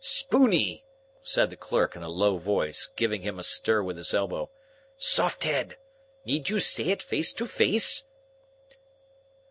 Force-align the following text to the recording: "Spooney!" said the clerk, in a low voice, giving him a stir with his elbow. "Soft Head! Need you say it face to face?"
"Spooney!" 0.03 0.83
said 1.21 1.51
the 1.51 1.55
clerk, 1.55 1.95
in 1.95 2.01
a 2.01 2.09
low 2.09 2.39
voice, 2.39 2.89
giving 2.95 3.21
him 3.21 3.37
a 3.37 3.43
stir 3.43 3.83
with 3.83 3.97
his 3.97 4.15
elbow. 4.15 4.49
"Soft 4.97 5.43
Head! 5.43 5.77
Need 6.25 6.49
you 6.49 6.59
say 6.59 6.85
it 6.89 7.03
face 7.03 7.31
to 7.33 7.45
face?" 7.45 8.05